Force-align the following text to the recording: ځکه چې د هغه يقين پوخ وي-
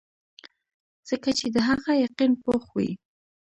ځکه 1.09 1.29
چې 1.37 1.47
د 1.55 1.57
هغه 1.69 1.91
يقين 2.05 2.31
پوخ 2.43 2.63
وي- 2.75 2.89